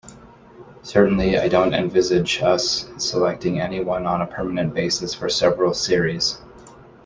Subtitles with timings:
[0.81, 6.41] Certainly I don't envisage us selecting anyone on a permanent basis for several series.